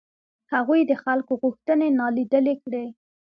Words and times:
هغوی 0.53 0.81
د 0.85 0.91
خلکو 1.03 1.33
غوښتنې 1.41 1.87
نالیدلې 1.99 2.55
کړې. 2.63 2.85